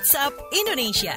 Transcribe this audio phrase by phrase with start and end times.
[0.00, 1.12] WhatsApp Indonesia.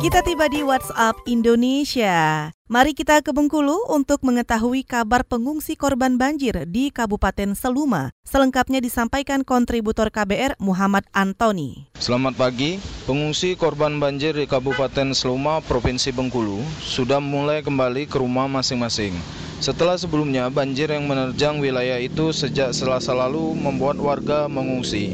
[0.00, 2.48] Kita tiba di WhatsApp Indonesia.
[2.64, 8.08] Mari kita ke Bengkulu untuk mengetahui kabar pengungsi korban banjir di Kabupaten Seluma.
[8.24, 11.92] Selengkapnya disampaikan kontributor KBR Muhammad Antoni.
[12.00, 18.48] Selamat pagi, pengungsi korban banjir di Kabupaten Seluma, Provinsi Bengkulu sudah mulai kembali ke rumah
[18.48, 19.12] masing-masing.
[19.60, 25.12] Setelah sebelumnya banjir yang menerjang wilayah itu sejak Selasa lalu membuat warga mengungsi.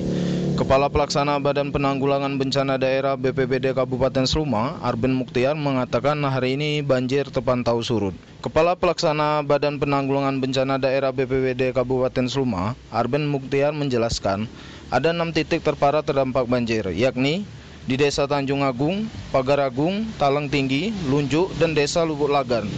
[0.63, 7.27] Kepala Pelaksana Badan Penanggulangan Bencana Daerah BPBD Kabupaten Seluma, Arben Muktiar mengatakan hari ini banjir
[7.35, 8.15] terpantau surut.
[8.39, 14.47] Kepala Pelaksana Badan Penanggulangan Bencana Daerah BPBD Kabupaten Seluma, Arben Muktiar menjelaskan,
[14.87, 17.43] ada enam titik terparah terdampak banjir, yakni
[17.91, 22.71] di Desa Tanjung Agung, Pagar Agung, Talang Tinggi, Lunjuk, dan Desa Lubuk Lagan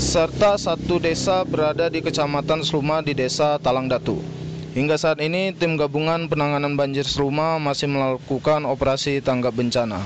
[0.00, 4.37] serta satu desa berada di Kecamatan Seluma di Desa Talang Datu.
[4.76, 10.04] Hingga saat ini, tim gabungan penanganan banjir Seluma masih melakukan operasi tanggap bencana.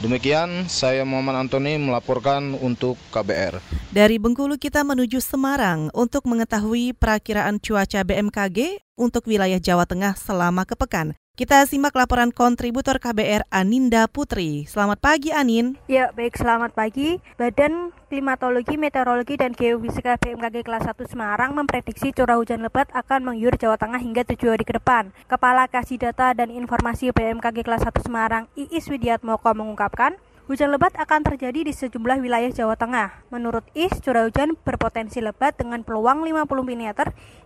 [0.00, 3.60] Demikian, saya Muhammad Antoni melaporkan untuk KBR.
[3.92, 10.64] Dari Bengkulu kita menuju Semarang untuk mengetahui perakiraan cuaca BMKG untuk wilayah Jawa Tengah selama
[10.64, 11.12] kepekan.
[11.40, 14.68] Kita simak laporan kontributor KBR Aninda Putri.
[14.68, 15.72] Selamat pagi Anin.
[15.88, 17.16] Ya, baik selamat pagi.
[17.40, 23.56] Badan Klimatologi, Meteorologi, dan Geofisika BMKG kelas 1 Semarang memprediksi curah hujan lebat akan mengguyur
[23.56, 25.16] Jawa Tengah hingga 7 hari ke depan.
[25.32, 31.22] Kepala Kasih Data dan Informasi BMKG kelas 1 Semarang, Iis Widiatmoko mengungkapkan, Hujan lebat akan
[31.22, 33.22] terjadi di sejumlah wilayah Jawa Tengah.
[33.30, 36.90] Menurut IS, curah hujan berpotensi lebat dengan peluang 50 mm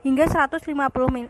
[0.08, 0.72] hingga 150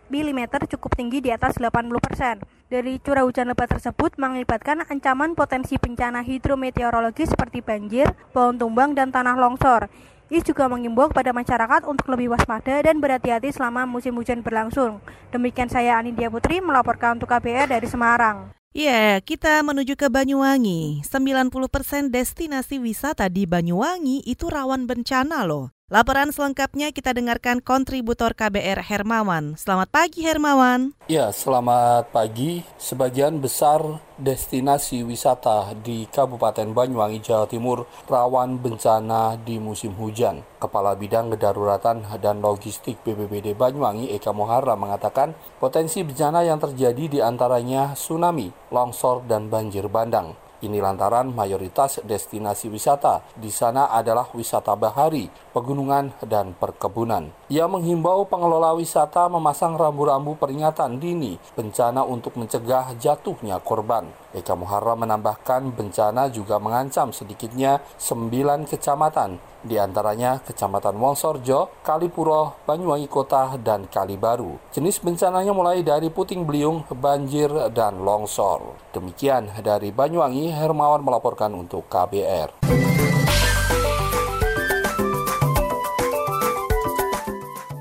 [0.07, 2.39] mm cukup tinggi di atas 80 persen.
[2.71, 9.11] Dari curah hujan lebat tersebut mengakibatkan ancaman potensi bencana hidrometeorologi seperti banjir, pohon tumbang, dan
[9.11, 9.91] tanah longsor.
[10.31, 15.03] IS juga mengimbau kepada masyarakat untuk lebih waspada dan berhati-hati selama musim hujan berlangsung.
[15.35, 18.64] Demikian saya Anindya Putri melaporkan untuk KBR dari Semarang.
[18.75, 21.07] Ya, kita menuju ke Banyuwangi.
[21.07, 25.74] 90% destinasi wisata di Banyuwangi itu rawan bencana loh.
[25.93, 29.53] Laporan selengkapnya kita dengarkan kontributor KBR Hermawan.
[29.61, 30.97] Selamat pagi Hermawan.
[31.13, 32.65] Ya, selamat pagi.
[32.81, 40.41] Sebagian besar destinasi wisata di Kabupaten Banyuwangi, Jawa Timur rawan bencana di musim hujan.
[40.57, 47.21] Kepala Bidang Kedaruratan dan Logistik BPBD Banyuwangi, Eka Mohara, mengatakan potensi bencana yang terjadi di
[47.21, 50.33] antaranya tsunami, longsor, dan banjir bandang.
[50.63, 57.33] Ini lantaran mayoritas destinasi wisata di sana adalah wisata bahari, pegunungan, dan perkebunan.
[57.51, 64.07] Ia menghimbau pengelola wisata memasang rambu-rambu peringatan dini bencana untuk mencegah jatuhnya korban.
[64.31, 73.09] Eka Muharram menambahkan bencana juga mengancam sedikitnya 9 kecamatan di antaranya Kecamatan Wongsorjo, Kalipuro, Banyuwangi
[73.09, 74.61] Kota, dan Kalibaru.
[74.71, 78.77] Jenis bencananya mulai dari puting beliung, banjir, dan longsor.
[78.93, 82.63] Demikian dari Banyuwangi, Hermawan melaporkan untuk KBR.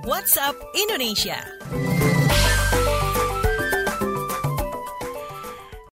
[0.08, 1.44] WhatsApp Indonesia.